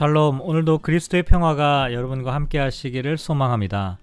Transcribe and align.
샬롬 0.00 0.40
오늘도 0.40 0.78
그리스도의 0.78 1.24
평화가 1.24 1.92
여러분과 1.92 2.32
함께 2.32 2.58
하시기를 2.58 3.18
소망합니다. 3.18 3.98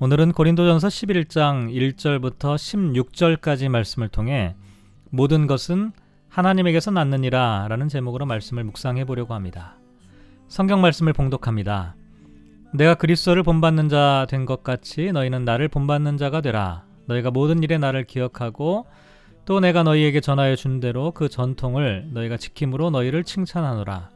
오늘은 0.00 0.32
고린도전서 0.32 0.88
11장 0.88 1.70
1절부터 1.70 2.54
16절까지 2.56 3.68
말씀을 3.68 4.08
통해 4.08 4.54
모든 5.10 5.46
것은 5.46 5.92
하나님에게서 6.30 6.90
났느니라 6.90 7.66
라는 7.68 7.86
제목으로 7.88 8.24
말씀을 8.24 8.64
묵상해 8.64 9.04
보려고 9.04 9.34
합니다. 9.34 9.76
성경 10.48 10.80
말씀을 10.80 11.12
봉독합니다. 11.12 11.96
내가 12.72 12.94
그리스도를 12.94 13.42
본받는 13.42 13.90
자 13.90 14.24
된 14.30 14.46
것 14.46 14.62
같이 14.62 15.12
너희는 15.12 15.44
나를 15.44 15.68
본받는 15.68 16.16
자가 16.16 16.40
되라. 16.40 16.86
너희가 17.08 17.30
모든 17.30 17.62
일에 17.62 17.76
나를 17.76 18.04
기억하고 18.04 18.86
또 19.44 19.60
내가 19.60 19.82
너희에게 19.82 20.22
전하여 20.22 20.56
준 20.56 20.80
대로 20.80 21.10
그 21.10 21.28
전통을 21.28 22.08
너희가 22.14 22.38
지킴으로 22.38 22.88
너희를 22.88 23.22
칭찬하노라. 23.22 24.15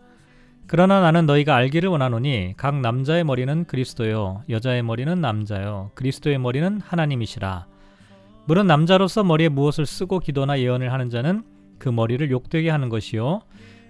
그러나 0.70 1.00
나는 1.00 1.26
너희가 1.26 1.56
알기를 1.56 1.88
원하노니 1.88 2.54
각 2.56 2.80
남자의 2.80 3.24
머리는 3.24 3.64
그리스도요 3.64 4.44
여자의 4.48 4.84
머리는 4.84 5.20
남자요 5.20 5.90
그리스도의 5.96 6.38
머리는 6.38 6.80
하나님이시라. 6.80 7.66
물은 8.46 8.68
남자로서 8.68 9.24
머리에 9.24 9.48
무엇을 9.48 9.84
쓰고 9.84 10.20
기도나 10.20 10.60
예언을 10.60 10.92
하는 10.92 11.10
자는 11.10 11.42
그 11.80 11.88
머리를 11.88 12.30
욕되게 12.30 12.70
하는 12.70 12.88
것이요 12.88 13.40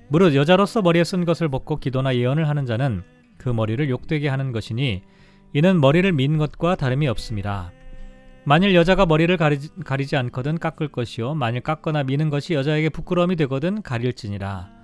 무릇 0.09 0.35
여자로서 0.35 0.81
머리에 0.81 1.05
쓴 1.05 1.27
것을 1.27 1.51
벗고 1.51 1.77
기도나 1.77 2.17
예언을 2.17 2.49
하는 2.49 2.65
자는 2.65 3.03
그 3.37 3.51
머리를 3.51 3.91
욕되게 3.91 4.29
하는 4.29 4.51
것이니 4.51 5.03
이는 5.53 5.81
머리를 5.83 6.11
민 6.13 6.39
것과 6.39 6.77
다름이 6.77 7.09
없습니다. 7.09 7.73
만일 8.45 8.75
여자가 8.75 9.05
머리를 9.05 9.37
가리지, 9.37 9.69
가리지 9.85 10.17
않거든 10.17 10.57
깎을 10.57 10.89
것이요 10.89 11.35
만일 11.35 11.61
깎거나 11.61 12.05
미는 12.05 12.31
것이 12.31 12.55
여자에게 12.55 12.89
부끄러움이 12.89 13.37
되거든 13.37 13.83
가릴지니라 13.83 14.80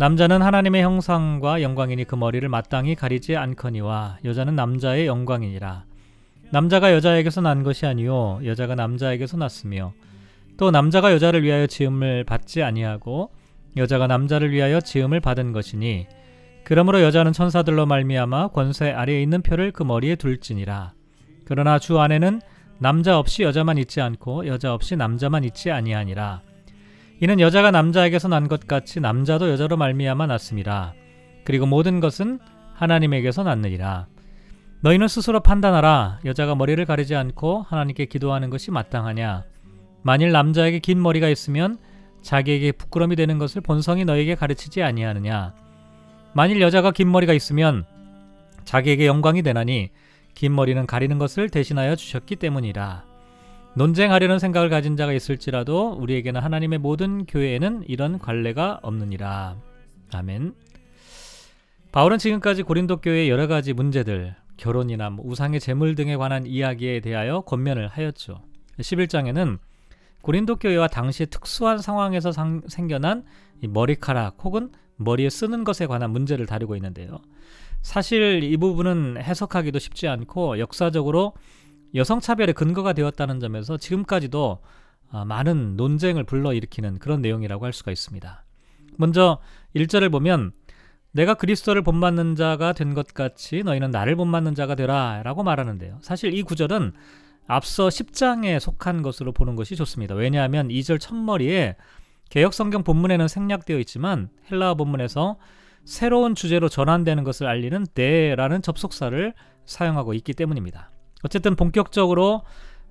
남자는 0.00 0.40
하나님의 0.40 0.82
형상과 0.82 1.60
영광이니 1.60 2.04
그 2.04 2.14
머리를 2.14 2.48
마땅히 2.48 2.94
가리지 2.94 3.36
않거니와 3.36 4.16
여자는 4.24 4.56
남자의 4.56 5.06
영광이니라 5.06 5.84
남자가 6.48 6.94
여자에게서 6.94 7.42
난 7.42 7.62
것이 7.62 7.84
아니요 7.84 8.40
여자가 8.42 8.76
남자에게서 8.76 9.36
났으며 9.36 9.92
또 10.56 10.70
남자가 10.70 11.12
여자를 11.12 11.42
위하여 11.42 11.66
지음을 11.66 12.24
받지 12.24 12.62
아니하고 12.62 13.30
여자가 13.76 14.06
남자를 14.06 14.52
위하여 14.52 14.80
지음을 14.80 15.20
받은 15.20 15.52
것이니 15.52 16.06
그러므로 16.64 17.02
여자는 17.02 17.34
천사들로 17.34 17.84
말미암아 17.84 18.48
권세 18.48 18.90
아래에 18.92 19.20
있는 19.20 19.42
표를 19.42 19.70
그 19.70 19.82
머리에 19.82 20.16
둘지니라 20.16 20.94
그러나 21.44 21.78
주 21.78 22.00
안에는 22.00 22.40
남자 22.78 23.18
없이 23.18 23.42
여자만 23.42 23.76
있지 23.76 24.00
않고 24.00 24.46
여자 24.46 24.72
없이 24.72 24.96
남자만 24.96 25.44
있지 25.44 25.70
아니하니라. 25.70 26.40
이는 27.20 27.38
여자가 27.38 27.70
남자에게서 27.70 28.28
난 28.28 28.48
것 28.48 28.66
같이 28.66 29.00
남자도 29.00 29.50
여자로 29.50 29.76
말미암아 29.76 30.26
났습니다. 30.26 30.94
그리고 31.44 31.66
모든 31.66 32.00
것은 32.00 32.38
하나님에게서 32.74 33.42
났느니라. 33.42 34.06
너희는 34.80 35.08
스스로 35.08 35.40
판단하라. 35.40 36.20
여자가 36.24 36.54
머리를 36.54 36.82
가리지 36.86 37.14
않고 37.14 37.66
하나님께 37.68 38.06
기도하는 38.06 38.48
것이 38.48 38.70
마땅하냐? 38.70 39.44
만일 40.02 40.32
남자에게 40.32 40.78
긴 40.78 41.02
머리가 41.02 41.28
있으면 41.28 41.76
자기에게 42.22 42.72
부끄럼이 42.72 43.16
되는 43.16 43.36
것을 43.36 43.60
본성이 43.60 44.06
너에게 44.06 44.34
가르치지 44.34 44.82
아니하느냐? 44.82 45.54
만일 46.32 46.62
여자가 46.62 46.90
긴 46.92 47.12
머리가 47.12 47.34
있으면 47.34 47.84
자기에게 48.64 49.06
영광이 49.06 49.42
되나니 49.42 49.90
긴 50.34 50.54
머리는 50.54 50.86
가리는 50.86 51.18
것을 51.18 51.50
대신하여 51.50 51.96
주셨기 51.96 52.36
때문이라. 52.36 53.09
논쟁하려는 53.74 54.38
생각을 54.38 54.68
가진 54.68 54.96
자가 54.96 55.12
있을지라도 55.12 55.92
우리에게는 55.92 56.40
하나님의 56.40 56.78
모든 56.78 57.24
교회에는 57.24 57.84
이런 57.86 58.18
관례가 58.18 58.80
없느니라. 58.82 59.56
아멘. 60.12 60.54
바울은 61.92 62.18
지금까지 62.18 62.62
고린도 62.62 62.98
교회의 62.98 63.30
여러 63.30 63.46
가지 63.46 63.72
문제들, 63.72 64.34
결혼이나 64.56 65.10
뭐 65.10 65.24
우상의 65.26 65.60
재물 65.60 65.94
등에 65.94 66.16
관한 66.16 66.46
이야기에 66.46 67.00
대하여 67.00 67.42
권면을 67.42 67.88
하였죠. 67.88 68.42
11장에는 68.78 69.58
고린도 70.22 70.56
교회와 70.56 70.88
당시 70.88 71.26
특수한 71.26 71.78
상황에서 71.78 72.32
상, 72.32 72.62
생겨난 72.66 73.24
머리카락 73.62 74.36
혹은 74.44 74.70
머리에 74.96 75.30
쓰는 75.30 75.64
것에 75.64 75.86
관한 75.86 76.10
문제를 76.10 76.46
다루고 76.46 76.76
있는데요. 76.76 77.18
사실 77.82 78.42
이 78.42 78.56
부분은 78.56 79.16
해석하기도 79.22 79.78
쉽지 79.78 80.08
않고 80.08 80.58
역사적으로 80.58 81.32
여성 81.94 82.20
차별의 82.20 82.54
근거가 82.54 82.92
되었다는 82.92 83.40
점에서 83.40 83.76
지금까지도 83.76 84.60
아, 85.12 85.24
많은 85.24 85.76
논쟁을 85.76 86.24
불러일으키는 86.24 86.98
그런 86.98 87.20
내용이라고 87.20 87.64
할 87.64 87.72
수가 87.72 87.90
있습니다. 87.90 88.44
먼저 88.96 89.38
1절을 89.74 90.12
보면 90.12 90.52
내가 91.12 91.34
그리스도를 91.34 91.82
본받는 91.82 92.36
자가 92.36 92.72
된 92.72 92.94
것 92.94 93.08
같이 93.08 93.64
너희는 93.64 93.90
나를 93.90 94.14
본받는 94.14 94.54
자가 94.54 94.76
되라 94.76 95.22
라고 95.24 95.42
말하는데요. 95.42 95.98
사실 96.02 96.32
이 96.34 96.42
구절은 96.42 96.92
앞서 97.48 97.88
10장에 97.88 98.60
속한 98.60 99.02
것으로 99.02 99.32
보는 99.32 99.56
것이 99.56 99.74
좋습니다. 99.74 100.14
왜냐하면 100.14 100.68
2절 100.68 101.00
첫머리에 101.00 101.74
개혁성경 102.28 102.84
본문에는 102.84 103.26
생략되어 103.26 103.78
있지만 103.80 104.28
헬라어 104.52 104.76
본문에서 104.76 105.36
새로운 105.84 106.36
주제로 106.36 106.68
전환되는 106.68 107.24
것을 107.24 107.48
알리는 107.48 107.86
대라는 107.94 108.62
접속사를 108.62 109.34
사용하고 109.66 110.14
있기 110.14 110.34
때문입니다. 110.34 110.92
어쨌든 111.22 111.56
본격적으로 111.56 112.42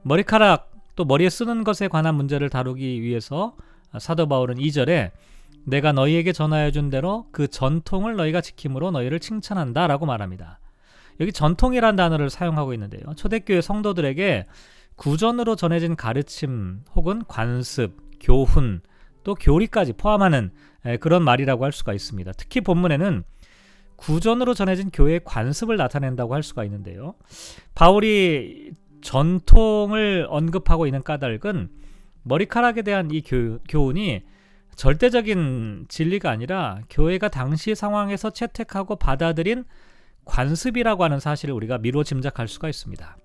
머리카락 0.03 0.71
또 0.95 1.05
머리에 1.05 1.29
쓰는 1.29 1.63
것에 1.63 1.87
관한 1.87 2.15
문제를 2.15 2.49
다루기 2.49 3.01
위해서 3.01 3.55
사도 3.99 4.27
바울은 4.27 4.55
2절에 4.55 5.11
내가 5.65 5.91
너희에게 5.91 6.31
전하여 6.31 6.71
준 6.71 6.89
대로 6.89 7.27
그 7.31 7.47
전통을 7.47 8.15
너희가 8.15 8.41
지킴으로 8.41 8.91
너희를 8.91 9.19
칭찬한다 9.19 9.87
라고 9.87 10.05
말합니다. 10.05 10.59
여기 11.19 11.33
전통이란 11.33 11.95
단어를 11.95 12.29
사용하고 12.29 12.73
있는데요. 12.73 13.01
초대교회 13.15 13.61
성도들에게 13.61 14.45
구전으로 14.95 15.55
전해진 15.55 15.95
가르침 15.95 16.81
혹은 16.95 17.23
관습, 17.27 17.97
교훈, 18.21 18.81
또 19.23 19.35
교리까지 19.35 19.93
포함하는 19.93 20.51
그런 21.01 21.23
말이라고 21.23 21.65
할 21.65 21.71
수가 21.71 21.93
있습니다. 21.93 22.31
특히 22.37 22.61
본문에는 22.61 23.23
구전으로 23.99 24.53
전해진 24.53 24.89
교회의 24.91 25.21
관습을 25.23 25.77
나타낸다고 25.77 26.33
할 26.33 26.43
수가 26.43 26.63
있는데요. 26.65 27.15
바울이 27.75 28.71
전통을 29.01 30.27
언급하고 30.29 30.87
있는 30.87 31.03
까닭은 31.03 31.69
머리카락에 32.23 32.81
대한 32.81 33.11
이 33.11 33.21
교, 33.21 33.59
교훈이 33.67 34.23
절대적인 34.75 35.85
진리가 35.89 36.29
아니라 36.29 36.79
교회가 36.89 37.29
당시 37.29 37.75
상황에서 37.75 38.29
채택하고 38.29 38.95
받아들인 38.95 39.65
관습이라고 40.25 41.03
하는 41.03 41.19
사실을 41.19 41.53
우리가 41.53 41.79
미루어 41.79 42.03
짐작할 42.03 42.47
수가 42.47 42.69
있습니다. 42.69 43.17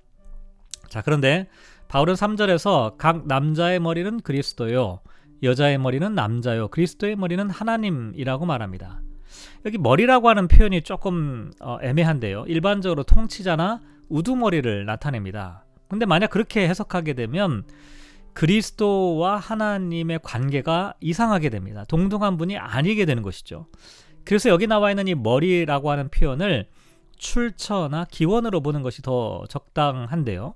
자, 0.88 1.02
그런데 1.02 1.48
바울은 1.88 2.14
3절에서 2.14 2.96
각 2.96 3.26
남자의 3.26 3.78
머리는 3.78 4.20
그리스도요. 4.20 5.00
여자의 5.42 5.78
머리는 5.78 6.14
남자요. 6.14 6.68
그리스도의 6.68 7.16
머리는 7.16 7.50
하나님이라고 7.50 8.46
말합니다. 8.46 9.00
여기 9.64 9.78
머리라고 9.78 10.28
하는 10.28 10.48
표현이 10.48 10.82
조금 10.82 11.52
어, 11.60 11.78
애매한데요. 11.82 12.44
일반적으로 12.46 13.02
통치자나 13.02 13.80
우두머리를 14.08 14.84
나타냅니다. 14.84 15.64
근데 15.88 16.06
만약 16.06 16.30
그렇게 16.30 16.68
해석하게 16.68 17.14
되면 17.14 17.64
그리스도와 18.32 19.36
하나님의 19.36 20.20
관계가 20.22 20.94
이상하게 21.00 21.50
됩니다. 21.50 21.84
동등한 21.88 22.36
분이 22.36 22.58
아니게 22.58 23.04
되는 23.04 23.22
것이죠. 23.22 23.66
그래서 24.24 24.50
여기 24.50 24.66
나와 24.66 24.90
있는 24.90 25.06
이 25.08 25.14
머리라고 25.14 25.90
하는 25.90 26.08
표현을 26.08 26.66
출처나 27.16 28.06
기원으로 28.10 28.60
보는 28.60 28.82
것이 28.82 29.02
더 29.02 29.44
적당한데요. 29.48 30.54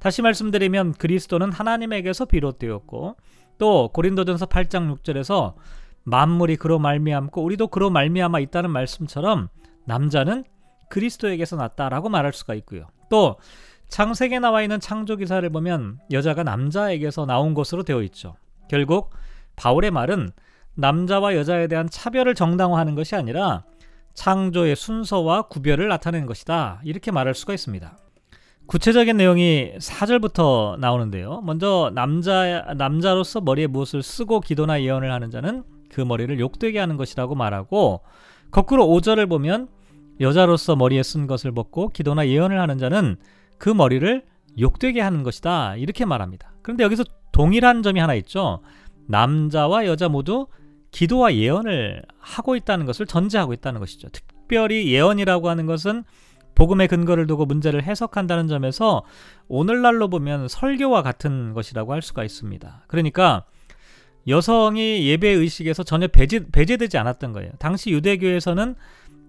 다시 0.00 0.22
말씀드리면 0.22 0.94
그리스도는 0.94 1.52
하나님에게서 1.52 2.24
비롯되었고 2.24 3.16
또 3.58 3.88
고린도전서 3.92 4.46
8장 4.46 4.96
6절에서 4.96 5.54
만물이 6.04 6.56
그로 6.56 6.78
말미암고 6.78 7.42
우리도 7.42 7.68
그로 7.68 7.90
말미암아 7.90 8.40
있다는 8.40 8.70
말씀처럼 8.70 9.48
남자는 9.84 10.44
그리스도에게서 10.88 11.56
났다라고 11.56 12.08
말할 12.08 12.32
수가 12.32 12.54
있고요. 12.54 12.88
또 13.08 13.36
창세기에 13.88 14.38
나와 14.38 14.62
있는 14.62 14.80
창조 14.80 15.16
기사를 15.16 15.48
보면 15.50 15.98
여자가 16.12 16.42
남자에게서 16.42 17.26
나온 17.26 17.54
것으로 17.54 17.82
되어 17.82 18.02
있죠. 18.02 18.36
결국 18.68 19.10
바울의 19.56 19.90
말은 19.90 20.30
남자와 20.74 21.34
여자에 21.34 21.66
대한 21.66 21.88
차별을 21.90 22.34
정당화하는 22.34 22.94
것이 22.94 23.16
아니라 23.16 23.64
창조의 24.14 24.76
순서와 24.76 25.42
구별을 25.42 25.88
나타내는 25.88 26.26
것이다. 26.26 26.80
이렇게 26.84 27.10
말할 27.10 27.34
수가 27.34 27.52
있습니다. 27.52 27.98
구체적인 28.66 29.16
내용이 29.16 29.72
4절부터 29.78 30.78
나오는데요. 30.78 31.40
먼저 31.42 31.90
남자 31.94 32.72
남자로서 32.76 33.40
머리에 33.40 33.66
무엇을 33.66 34.02
쓰고 34.02 34.40
기도나 34.40 34.80
예언을 34.82 35.10
하는 35.10 35.30
자는 35.30 35.64
그 35.90 36.00
머리를 36.00 36.38
욕되게 36.40 36.78
하는 36.78 36.96
것이라고 36.96 37.34
말하고 37.34 38.00
거꾸로 38.50 38.86
5절을 38.86 39.28
보면 39.28 39.68
여자로서 40.20 40.76
머리에 40.76 41.02
쓴 41.02 41.26
것을 41.26 41.52
벗고 41.52 41.88
기도나 41.88 42.28
예언을 42.28 42.60
하는 42.60 42.78
자는 42.78 43.16
그 43.58 43.70
머리를 43.70 44.22
욕되게 44.58 45.00
하는 45.00 45.22
것이다. 45.22 45.76
이렇게 45.76 46.04
말합니다. 46.04 46.52
그런데 46.62 46.84
여기서 46.84 47.04
동일한 47.32 47.82
점이 47.82 48.00
하나 48.00 48.14
있죠. 48.14 48.60
남자와 49.06 49.86
여자 49.86 50.08
모두 50.08 50.46
기도와 50.90 51.34
예언을 51.34 52.02
하고 52.18 52.56
있다는 52.56 52.86
것을 52.86 53.06
전제하고 53.06 53.52
있다는 53.52 53.80
것이죠. 53.80 54.08
특별히 54.10 54.92
예언이라고 54.92 55.48
하는 55.48 55.66
것은 55.66 56.04
복음의 56.54 56.88
근거를 56.88 57.26
두고 57.26 57.46
문제를 57.46 57.82
해석한다는 57.84 58.48
점에서 58.48 59.04
오늘날로 59.48 60.08
보면 60.08 60.48
설교와 60.48 61.02
같은 61.02 61.54
것이라고 61.54 61.92
할 61.92 62.02
수가 62.02 62.24
있습니다. 62.24 62.84
그러니까 62.88 63.44
여성이 64.30 65.06
예배 65.06 65.28
의식에서 65.28 65.82
전혀 65.82 66.06
배제, 66.08 66.46
배제되지 66.50 66.96
않았던 66.96 67.32
거예요. 67.32 67.50
당시 67.58 67.90
유대교에서는 67.90 68.74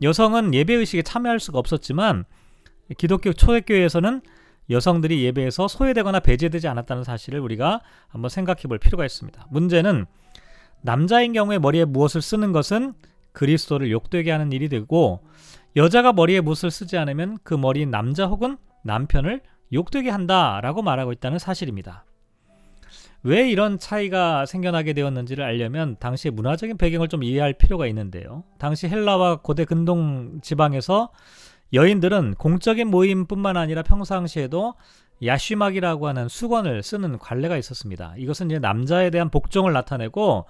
여성은 0.01 0.53
예배 0.53 0.73
의식에 0.75 1.01
참여할 1.01 1.39
수가 1.39 1.59
없었지만 1.59 2.23
기독교 2.97 3.33
초대교회에서는 3.33 4.21
여성들이 4.69 5.23
예배에서 5.25 5.67
소외되거나 5.67 6.21
배제되지 6.21 6.67
않았다는 6.67 7.03
사실을 7.03 7.39
우리가 7.39 7.81
한번 8.07 8.29
생각해 8.29 8.63
볼 8.67 8.79
필요가 8.79 9.05
있습니다. 9.05 9.47
문제는 9.49 10.05
남자인 10.81 11.33
경우에 11.33 11.59
머리에 11.59 11.85
무엇을 11.85 12.21
쓰는 12.21 12.51
것은 12.51 12.93
그리스도를 13.33 13.91
욕되게 13.91 14.31
하는 14.31 14.51
일이 14.51 14.69
되고 14.69 15.21
여자가 15.75 16.13
머리에 16.13 16.41
무엇을 16.41 16.71
쓰지 16.71 16.97
않으면 16.97 17.37
그 17.43 17.53
머리인 17.53 17.91
남자 17.91 18.25
혹은 18.27 18.57
남편을 18.83 19.41
욕되게 19.73 20.09
한다라고 20.09 20.81
말하고 20.81 21.11
있다는 21.11 21.39
사실입니다. 21.39 22.05
왜 23.23 23.49
이런 23.49 23.77
차이가 23.77 24.45
생겨나게 24.45 24.93
되었는지를 24.93 25.43
알려면 25.43 25.95
당시의 25.99 26.31
문화적인 26.31 26.77
배경을 26.77 27.07
좀 27.07 27.23
이해할 27.23 27.53
필요가 27.53 27.85
있는데요. 27.87 28.43
당시 28.57 28.87
헬라와 28.87 29.37
고대 29.37 29.65
근동 29.65 30.39
지방에서 30.41 31.11
여인들은 31.73 32.35
공적인 32.35 32.87
모임뿐만 32.89 33.57
아니라 33.57 33.83
평상시에도 33.83 34.73
야쉬막이라고 35.23 36.07
하는 36.07 36.27
수건을 36.27 36.81
쓰는 36.81 37.19
관례가 37.19 37.57
있었습니다. 37.57 38.15
이것은 38.17 38.47
이제 38.49 38.59
남자에 38.59 39.11
대한 39.11 39.29
복종을 39.29 39.71
나타내고 39.71 40.45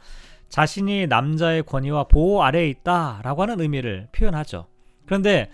자신이 0.47 1.07
남자의 1.07 1.63
권위와 1.63 2.05
보호 2.05 2.43
아래에 2.43 2.69
있다라고 2.69 3.41
하는 3.41 3.59
의미를 3.59 4.07
표현하죠. 4.13 4.67
그런데 5.05 5.51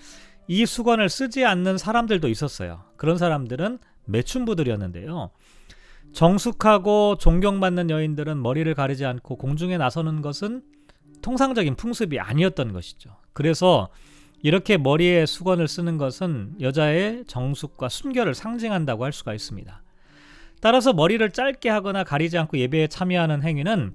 이 0.47 0.65
수건을 0.65 1.09
쓰지 1.09 1.45
않는 1.45 1.77
사람들도 1.77 2.27
있었어요. 2.27 2.83
그런 2.95 3.17
사람들은 3.17 3.79
매춘부들이었는데요. 4.05 5.31
정숙하고 6.13 7.17
존경받는 7.17 7.89
여인들은 7.89 8.41
머리를 8.41 8.73
가리지 8.73 9.05
않고 9.05 9.37
공중에 9.37 9.77
나서는 9.77 10.21
것은 10.21 10.63
통상적인 11.21 11.75
풍습이 11.75 12.19
아니었던 12.19 12.73
것이죠. 12.73 13.15
그래서 13.33 13.89
이렇게 14.41 14.77
머리에 14.77 15.25
수건을 15.25 15.67
쓰는 15.67 15.97
것은 15.97 16.55
여자의 16.61 17.25
정숙과 17.25 17.89
순결을 17.89 18.33
상징한다고 18.35 19.03
할 19.03 19.11
수가 19.11 19.33
있습니다. 19.33 19.83
따라서 20.61 20.93
머리를 20.93 21.29
짧게 21.31 21.69
하거나 21.69 22.03
가리지 22.03 22.37
않고 22.37 22.57
예배에 22.57 22.87
참여하는 22.87 23.43
행위는 23.43 23.93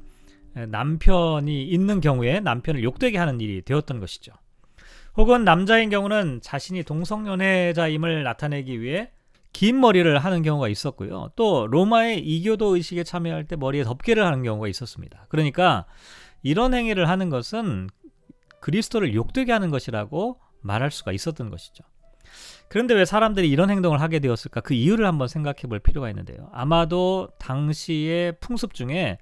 남편이 0.69 1.65
있는 1.65 2.01
경우에 2.01 2.41
남편을 2.41 2.83
욕되게 2.85 3.19
하는 3.19 3.41
일이 3.41 3.63
되었던 3.63 4.01
것이죠. 4.01 4.33
혹은 5.17 5.45
남자인 5.45 5.91
경우는 5.91 6.41
자신이 6.43 6.85
동성연애자임을 6.85 8.23
나타내기 8.23 8.81
위해 8.81 9.11
긴 9.53 9.81
머리를 9.81 10.19
하는 10.19 10.43
경우가 10.43 10.69
있었고요. 10.69 11.31
또 11.37 11.67
로마의 11.67 12.21
이교도 12.21 12.77
의식에 12.77 13.05
참여할 13.05 13.45
때 13.45 13.57
머리에 13.57 13.85
덮개를 13.85 14.25
하는 14.25 14.43
경우가 14.43 14.69
있었습니다. 14.69 15.27
그러니까 15.29 15.87
이런 16.43 16.75
행위를 16.75 17.09
하는 17.09 17.29
것은 17.29 17.89
그리스도를 18.61 19.15
욕되게 19.15 19.53
하는 19.53 19.71
것이라고 19.71 20.41
말할 20.61 20.91
수가 20.91 21.13
있었던 21.13 21.51
것이죠. 21.51 21.85
그런데 22.69 22.95
왜 22.95 23.05
사람들이 23.05 23.51
이런 23.51 23.69
행동을 23.69 24.01
하게 24.01 24.19
되었을까? 24.19 24.63
그 24.63 24.73
이유를 24.73 25.07
한번 25.07 25.29
생각해 25.29 25.63
볼 25.69 25.79
필요가 25.79 26.09
있는데요. 26.09 26.49
아마도 26.53 27.29
당시의 27.39 28.39
풍습 28.41 28.73
중에 28.73 29.19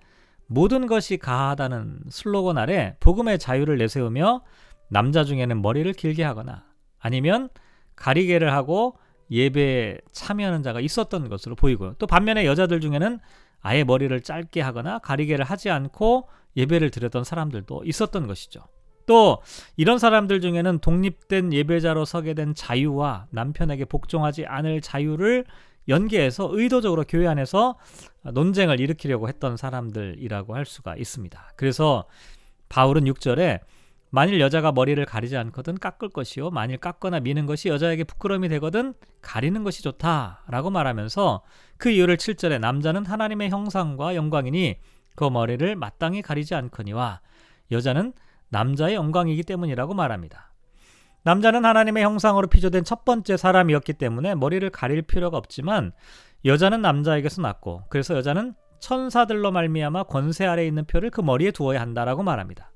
모든 0.47 0.87
것이 0.87 1.17
가하다는 1.17 2.05
슬로건 2.11 2.59
아래 2.59 2.97
복음의 3.00 3.38
자유를 3.38 3.79
내세우며 3.79 4.43
남자 4.88 5.25
중에는 5.25 5.62
머리를 5.62 5.93
길게 5.93 6.23
하거나 6.23 6.65
아니면 6.99 7.49
가리개를 7.97 8.53
하고 8.53 8.99
예배에 9.31 9.99
참여하는 10.12 10.62
자가 10.62 10.81
있었던 10.81 11.29
것으로 11.29 11.55
보이고요. 11.55 11.94
또 11.99 12.06
반면에 12.06 12.47
여자들 12.47 12.81
중에는 12.81 13.19
아예 13.61 13.85
머리를 13.85 14.21
짧게 14.21 14.61
하거나 14.61 14.99
가리개를 14.99 15.44
하지 15.44 15.71
않고 15.71 16.29
예배를 16.56 16.91
드렸던 16.91 17.25
사람들도 17.25 17.82
있었던 17.85 18.27
것이죠. 18.27 18.65
또 19.06 19.43
이런 19.77 19.99
사람들 19.99 20.41
중에는 20.41 20.79
독립된 20.79 21.53
예배자로 21.53 22.05
서게 22.05 22.35
된 22.35 22.55
자유와 22.55 23.27
남편에게 23.31 23.85
복종하지 23.87 24.47
않을 24.47 24.81
자유를 24.81 25.44
연계해서 25.88 26.50
의도적으로 26.53 27.05
교회 27.09 27.27
안에서 27.27 27.77
논쟁을 28.23 28.81
일으키려고 28.81 29.29
했던 29.29 29.56
사람들이라고 29.56 30.55
할 30.55 30.65
수가 30.65 30.97
있습니다. 30.97 31.53
그래서 31.56 32.05
바울은 32.69 33.05
6절에 33.05 33.61
만일 34.10 34.40
여자가 34.40 34.72
머리를 34.72 35.04
가리지 35.04 35.36
않거든 35.36 35.78
깎을 35.78 36.08
것이요 36.08 36.50
만일 36.50 36.78
깎거나 36.78 37.20
미는 37.20 37.46
것이 37.46 37.68
여자에게 37.68 38.04
부끄러움이 38.04 38.48
되거든 38.48 38.94
가리는 39.22 39.62
것이 39.62 39.82
좋다라고 39.82 40.70
말하면서 40.70 41.42
그 41.76 41.90
이유를 41.90 42.16
7절에 42.16 42.58
남자는 42.58 43.06
하나님의 43.06 43.50
형상과 43.50 44.16
영광이니 44.16 44.76
그 45.14 45.24
머리를 45.24 45.76
마땅히 45.76 46.22
가리지 46.22 46.54
않거니와 46.56 47.20
여자는 47.70 48.12
남자의 48.48 48.96
영광이기 48.96 49.44
때문이라고 49.44 49.94
말합니다. 49.94 50.52
남자는 51.22 51.64
하나님의 51.64 52.02
형상으로 52.02 52.48
피조된 52.48 52.82
첫 52.82 53.04
번째 53.04 53.36
사람이었기 53.36 53.92
때문에 53.92 54.34
머리를 54.34 54.68
가릴 54.70 55.02
필요가 55.02 55.36
없지만 55.36 55.92
여자는 56.44 56.82
남자에게서 56.82 57.42
났고 57.42 57.84
그래서 57.90 58.16
여자는 58.16 58.54
천사들로 58.80 59.52
말미암아 59.52 60.04
권세 60.04 60.46
아래 60.46 60.66
있는 60.66 60.84
표를 60.86 61.10
그 61.10 61.20
머리에 61.20 61.50
두어야 61.50 61.80
한다라고 61.80 62.22
말합니다. 62.22 62.70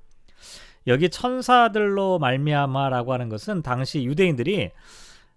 여기 0.87 1.09
천사들로 1.09 2.19
말미암아라고 2.19 3.13
하는 3.13 3.29
것은 3.29 3.63
당시 3.63 4.05
유대인들이 4.05 4.71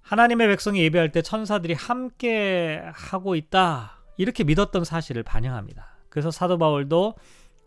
하나님의 0.01 0.47
백성이 0.47 0.81
예배할 0.83 1.11
때 1.11 1.21
천사들이 1.21 1.73
함께 1.73 2.81
하고 2.93 3.35
있다 3.35 3.99
이렇게 4.17 4.43
믿었던 4.43 4.83
사실을 4.83 5.23
반영합니다. 5.23 5.97
그래서 6.09 6.31
사도 6.31 6.57
바울도 6.57 7.15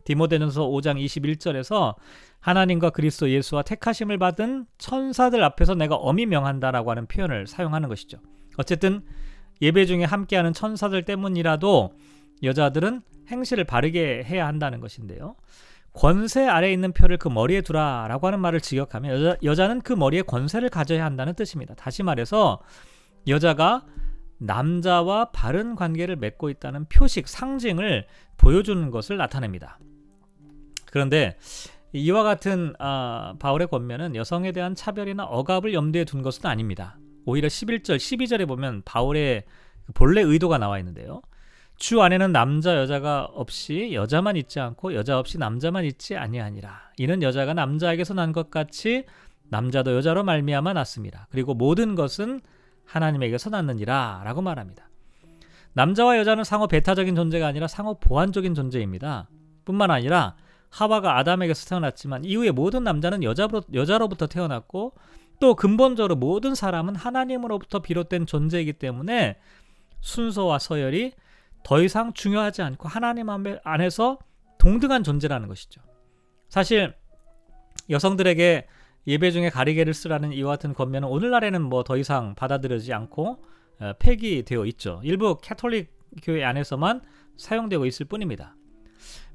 디모데전서 0.04 0.66
5장 0.68 1.02
21절에서 1.04 1.94
하나님과 2.40 2.90
그리스도 2.90 3.30
예수와 3.30 3.62
택하심을 3.62 4.18
받은 4.18 4.66
천사들 4.78 5.42
앞에서 5.44 5.74
내가 5.74 5.94
엄히 5.94 6.26
명한다라고 6.26 6.90
하는 6.90 7.06
표현을 7.06 7.46
사용하는 7.46 7.88
것이죠. 7.88 8.18
어쨌든 8.56 9.02
예배 9.62 9.86
중에 9.86 10.04
함께하는 10.04 10.52
천사들 10.52 11.04
때문이라도 11.04 11.92
여자들은 12.42 13.02
행실을 13.28 13.64
바르게 13.64 14.24
해야 14.24 14.46
한다는 14.46 14.80
것인데요. 14.80 15.36
권세 15.92 16.46
아래에 16.46 16.72
있는 16.72 16.92
표를 16.92 17.16
그 17.16 17.28
머리에 17.28 17.62
두라라고 17.62 18.26
하는 18.26 18.40
말을 18.40 18.60
직역하면 18.60 19.12
여자, 19.12 19.36
여자는 19.42 19.80
그 19.80 19.92
머리에 19.92 20.22
권세를 20.22 20.68
가져야 20.68 21.04
한다는 21.04 21.34
뜻입니다. 21.34 21.74
다시 21.74 22.02
말해서 22.02 22.60
여자가 23.26 23.84
남자와 24.38 25.30
바른 25.32 25.74
관계를 25.74 26.16
맺고 26.16 26.48
있다는 26.48 26.86
표식, 26.86 27.28
상징을 27.28 28.06
보여주는 28.36 28.90
것을 28.90 29.16
나타냅니다. 29.16 29.78
그런데 30.86 31.36
이와 31.92 32.22
같은 32.22 32.72
아, 32.78 33.34
바울의 33.38 33.68
권면은 33.68 34.14
여성에 34.14 34.52
대한 34.52 34.74
차별이나 34.74 35.24
억압을 35.24 35.74
염두에 35.74 36.04
둔 36.04 36.22
것은 36.22 36.46
아닙니다. 36.46 36.98
오히려 37.26 37.48
11절, 37.48 37.96
12절에 37.96 38.46
보면 38.46 38.82
바울의 38.84 39.44
본래 39.94 40.22
의도가 40.22 40.58
나와 40.58 40.78
있는데요. 40.78 41.20
주 41.80 42.02
안에는 42.02 42.30
남자 42.30 42.76
여자가 42.76 43.24
없이 43.24 43.94
여자만 43.94 44.36
있지 44.36 44.60
않고 44.60 44.94
여자 44.94 45.18
없이 45.18 45.38
남자만 45.38 45.86
있지 45.86 46.14
아니하니라. 46.14 46.92
이는 46.98 47.22
여자가 47.22 47.54
남자에게서 47.54 48.12
난 48.12 48.32
것 48.34 48.50
같이 48.50 49.06
남자도 49.48 49.96
여자로 49.96 50.22
말미암아 50.22 50.74
났습니다. 50.74 51.26
그리고 51.30 51.54
모든 51.54 51.94
것은 51.94 52.42
하나님에게서 52.84 53.48
났느니라라고 53.48 54.42
말합니다. 54.42 54.90
남자와 55.72 56.18
여자는 56.18 56.44
상호 56.44 56.66
배타적인 56.68 57.14
존재가 57.16 57.46
아니라 57.46 57.66
상호 57.66 57.98
보완적인 57.98 58.54
존재입니다. 58.54 59.30
뿐만 59.64 59.90
아니라 59.90 60.36
하와가 60.68 61.16
아담에게서 61.16 61.66
태어났지만 61.66 62.26
이후에 62.26 62.50
모든 62.50 62.84
남자는 62.84 63.22
여자로, 63.22 63.62
여자로부터 63.72 64.26
태어났고 64.26 64.92
또 65.40 65.54
근본적으로 65.54 66.14
모든 66.16 66.54
사람은 66.54 66.94
하나님으로부터 66.94 67.78
비롯된 67.78 68.26
존재이기 68.26 68.74
때문에 68.74 69.38
순서와 70.02 70.58
서열이 70.58 71.14
더 71.62 71.82
이상 71.82 72.12
중요하지 72.12 72.62
않고 72.62 72.88
하나님 72.88 73.28
안에서 73.64 74.18
동등한 74.58 75.04
존재라는 75.04 75.48
것이죠. 75.48 75.80
사실 76.48 76.94
여성들에게 77.88 78.66
예배 79.06 79.30
중에 79.30 79.50
가리개를 79.50 79.94
쓰라는 79.94 80.32
이와 80.32 80.52
같은 80.52 80.74
권면은 80.74 81.08
오늘날에는 81.08 81.62
뭐 81.62 81.82
더 81.82 81.96
이상 81.96 82.34
받아들여지지 82.34 82.92
않고 82.92 83.42
어, 83.80 83.92
폐기되어 83.98 84.66
있죠. 84.66 85.00
일부 85.04 85.38
캐톨릭 85.40 85.92
교회 86.22 86.44
안에서만 86.44 87.00
사용되고 87.36 87.86
있을 87.86 88.06
뿐입니다. 88.06 88.56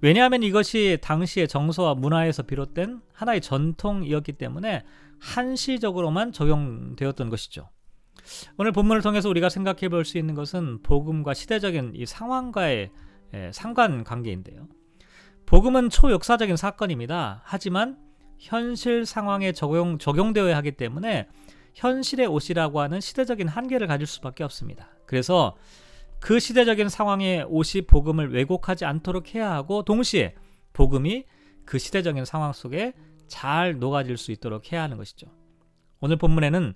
왜냐하면 0.01 0.43
이것이 0.43 0.99
당시의 1.01 1.47
정서와 1.47 1.95
문화에서 1.95 2.43
비롯된 2.43 3.01
하나의 3.13 3.41
전통이었기 3.41 4.33
때문에 4.33 4.83
한시적으로만 5.19 6.31
적용되었던 6.31 7.29
것이죠. 7.29 7.69
오늘 8.57 8.71
본문을 8.71 9.01
통해서 9.01 9.29
우리가 9.29 9.49
생각해 9.49 9.89
볼 9.89 10.05
수 10.05 10.17
있는 10.17 10.35
것은 10.35 10.81
복음과 10.83 11.33
시대적인 11.33 11.93
이 11.95 12.05
상황과의 12.05 12.91
상관 13.51 14.03
관계인데요. 14.03 14.67
복음은 15.45 15.89
초역사적인 15.89 16.57
사건입니다. 16.57 17.41
하지만 17.43 17.97
현실 18.37 19.05
상황에 19.05 19.51
적용 19.51 19.97
적용되어야 19.97 20.55
하기 20.57 20.73
때문에 20.73 21.27
현실의 21.75 22.27
옷이라고 22.27 22.79
하는 22.81 23.01
시대적인 23.01 23.47
한계를 23.47 23.87
가질 23.87 24.07
수밖에 24.07 24.43
없습니다. 24.43 24.89
그래서 25.05 25.55
그 26.19 26.39
시대적인 26.39 26.89
상황의 26.89 27.45
옷이 27.49 27.83
복음을 27.87 28.33
왜곡하지 28.33 28.85
않도록 28.85 29.35
해야 29.35 29.51
하고 29.51 29.83
동시에 29.83 30.35
복음이 30.73 31.25
그 31.65 31.77
시대적인 31.77 32.25
상황 32.25 32.53
속에 32.53 32.93
잘 33.27 33.79
녹아질 33.79 34.17
수 34.17 34.31
있도록 34.31 34.71
해야 34.71 34.83
하는 34.83 34.97
것이죠. 34.97 35.27
오늘 35.99 36.17
본문에는 36.17 36.73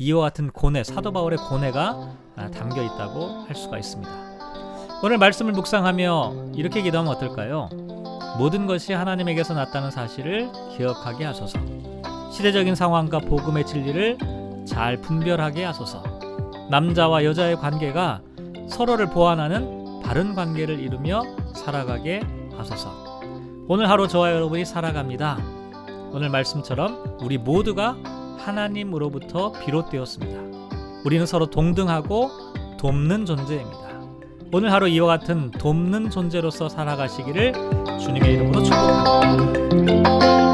이와 0.00 0.22
같은 0.22 0.50
고뇌, 0.50 0.84
사도 0.84 1.12
바울의 1.12 1.38
고뇌가 1.50 2.08
아, 2.36 2.50
담겨 2.50 2.82
있다고 2.82 3.46
할 3.48 3.56
수가 3.56 3.78
있습니다. 3.78 4.10
오늘 5.02 5.18
말씀을 5.18 5.52
묵상하며 5.52 6.52
이렇게 6.54 6.82
기도하면 6.82 7.12
어떨까요? 7.12 7.68
모든 8.38 8.66
것이 8.66 8.92
하나님에게서 8.92 9.54
났다는 9.54 9.90
사실을 9.90 10.50
기억하게 10.76 11.24
하소서. 11.24 11.58
시대적인 12.32 12.76
상황과 12.76 13.18
복음의 13.20 13.66
진리를 13.66 14.18
잘 14.66 14.98
분별하게 14.98 15.64
하소서. 15.64 16.04
남자와 16.70 17.24
여자의 17.24 17.56
관계가 17.56 18.20
서로를 18.68 19.06
보완하는 19.06 20.00
바른 20.04 20.36
관계를 20.36 20.78
이루며 20.78 21.22
살아가게 21.54 22.20
하소서. 22.56 23.20
오늘 23.66 23.90
하루 23.90 24.06
저와 24.06 24.32
여러분이 24.32 24.64
살아갑니다. 24.64 25.38
오늘 26.12 26.28
말씀처럼 26.30 27.18
우리 27.20 27.36
모두가 27.36 27.96
하나님으로부터 28.38 29.52
비롯되었습니다. 29.52 30.40
우리는 31.04 31.26
서로 31.26 31.46
동등하고 31.46 32.30
돕는 32.78 33.26
존재입니다. 33.26 33.88
오늘 34.52 34.72
하루 34.72 34.88
이와 34.88 35.18
같은 35.18 35.50
돕는 35.50 36.10
존재로서 36.10 36.68
살아가시기를 36.68 37.52
주님의 38.00 38.32
이름으로 38.34 38.62
축복합니다. 38.62 40.47